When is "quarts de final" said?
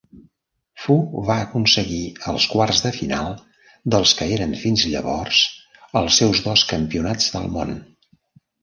2.55-3.29